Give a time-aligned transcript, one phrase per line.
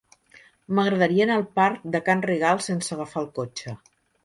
[0.79, 3.79] M'agradaria anar al parc de Can Rigal sense agafar el cotxe.